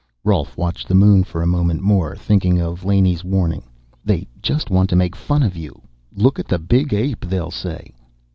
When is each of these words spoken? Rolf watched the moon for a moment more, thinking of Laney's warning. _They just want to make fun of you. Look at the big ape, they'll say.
Rolf 0.23 0.57
watched 0.57 0.87
the 0.87 0.95
moon 0.95 1.23
for 1.23 1.43
a 1.43 1.45
moment 1.45 1.79
more, 1.83 2.15
thinking 2.15 2.59
of 2.59 2.83
Laney's 2.83 3.23
warning. 3.23 3.61
_They 4.03 4.25
just 4.41 4.71
want 4.71 4.89
to 4.89 4.95
make 4.95 5.15
fun 5.15 5.43
of 5.43 5.55
you. 5.55 5.79
Look 6.15 6.39
at 6.39 6.47
the 6.47 6.57
big 6.57 6.91
ape, 6.91 7.23
they'll 7.23 7.51
say. 7.51 7.93